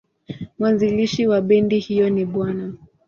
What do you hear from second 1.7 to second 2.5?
hiyo ni Bw.